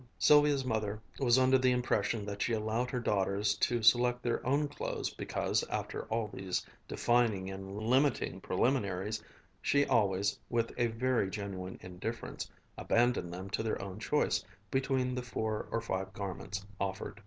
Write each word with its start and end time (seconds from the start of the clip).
Sylvia's 0.17 0.65
mother 0.65 0.99
was 1.19 1.37
under 1.37 1.59
the 1.59 1.69
impression 1.69 2.25
that 2.25 2.41
she 2.41 2.53
allowed 2.53 2.89
her 2.89 2.99
daughters 2.99 3.53
to 3.57 3.83
select 3.83 4.23
their 4.23 4.43
own 4.43 4.67
clothes 4.67 5.11
because, 5.11 5.63
after 5.69 6.05
all 6.05 6.27
these 6.27 6.65
defining 6.87 7.51
and 7.51 7.77
limiting 7.77 8.41
preliminaries, 8.41 9.21
she 9.61 9.85
always, 9.85 10.39
with 10.49 10.71
a 10.75 10.87
very 10.87 11.29
genuine 11.29 11.77
indifference, 11.83 12.49
abandoned 12.79 13.31
them 13.31 13.47
to 13.51 13.61
their 13.61 13.79
own 13.79 13.99
choice 13.99 14.43
between 14.71 15.13
the 15.13 15.21
four 15.21 15.67
or 15.69 15.79
five 15.81 16.11
garments 16.13 16.65
offered. 16.79 17.19